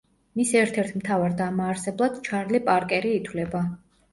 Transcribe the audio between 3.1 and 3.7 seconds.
ითვლება.